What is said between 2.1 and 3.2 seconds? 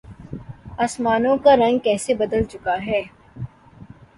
بدل چکا ہے۔